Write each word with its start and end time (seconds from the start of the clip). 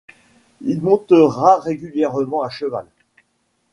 Il 0.61 0.81
montera 0.81 1.59
régulièrement 1.59 2.41
à 2.41 2.49
cheval. 2.49 2.87